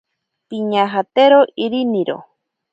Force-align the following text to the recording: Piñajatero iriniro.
Piñajatero 0.47 1.39
iriniro. 1.65 2.17